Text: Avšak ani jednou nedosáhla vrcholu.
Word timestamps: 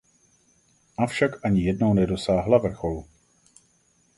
Avšak 0.97 1.43
ani 1.45 1.61
jednou 1.63 1.93
nedosáhla 1.93 2.57
vrcholu. 2.57 3.05